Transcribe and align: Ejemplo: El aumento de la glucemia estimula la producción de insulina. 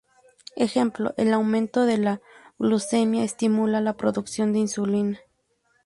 Ejemplo: 0.55 1.13
El 1.15 1.31
aumento 1.31 1.85
de 1.85 1.99
la 1.99 2.21
glucemia 2.57 3.23
estimula 3.23 3.81
la 3.81 3.97
producción 3.97 4.51
de 4.51 4.57
insulina. 4.57 5.19